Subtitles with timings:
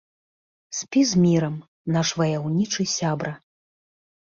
[0.77, 1.55] Спі з мірам,
[2.01, 3.41] наш ваяўнічы сябра!